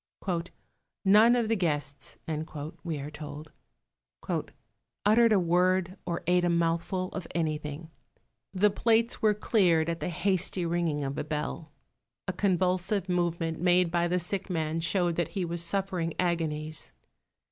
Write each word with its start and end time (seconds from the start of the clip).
"None 1.05 1.35
of 1.35 1.47
the 1.47 1.55
guests," 1.55 2.17
we 2.83 2.97
are 2.99 3.11
told, 3.11 3.51
"uttered 5.05 5.31
a 5.31 5.39
word 5.39 5.95
or 6.07 6.23
ate 6.25 6.43
a 6.43 6.49
mouthful 6.49 7.09
of 7.09 7.27
anything; 7.35 7.91
the 8.51 8.71
plates 8.71 9.21
were 9.21 9.35
cleared 9.35 9.89
at 9.89 9.99
the 9.99 10.09
hasty 10.09 10.65
ringing 10.65 11.03
of 11.03 11.19
a 11.19 11.23
bell. 11.23 11.71
A 12.27 12.33
convulsive 12.33 13.09
movement 13.09 13.59
made 13.59 13.91
by 13.91 14.07
the 14.07 14.17
sick 14.17 14.49
man 14.49 14.79
showed 14.79 15.17
that 15.17 15.33
he 15.37 15.45
was 15.45 15.63
suffering 15.63 16.15
agonies. 16.17 16.93